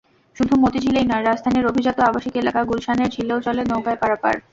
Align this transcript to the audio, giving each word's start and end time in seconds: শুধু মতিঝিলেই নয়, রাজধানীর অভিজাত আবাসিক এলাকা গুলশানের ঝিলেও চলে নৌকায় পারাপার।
শুধু 0.35 0.53
মতিঝিলেই 0.55 1.05
নয়, 1.07 1.23
রাজধানীর 1.23 1.69
অভিজাত 1.71 1.97
আবাসিক 2.01 2.33
এলাকা 2.37 2.61
গুলশানের 2.63 3.11
ঝিলেও 3.15 3.39
চলে 3.41 3.61
নৌকায় 3.65 3.99
পারাপার। 4.01 4.35